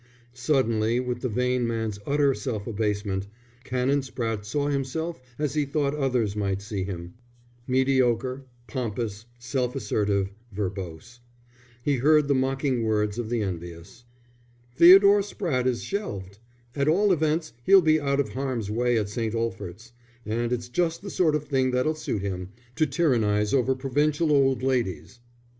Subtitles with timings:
[0.33, 3.27] Suddenly, with the vain man's utter self abasement,
[3.63, 7.13] Canon Spratte saw himself as he thought others might see him:
[7.67, 11.19] mediocre, pompous, self assertive, verbose.
[11.83, 14.03] He heard the mocking words of the envious:
[14.75, 16.39] "Theodore Spratte is shelved.
[16.75, 19.35] At all events he'll be out of harm's way at St.
[19.35, 19.93] Olphert's,
[20.25, 24.63] and it's just the sort of thing that'll suit him to tyrannize over provincial old
[24.63, 25.19] ladies."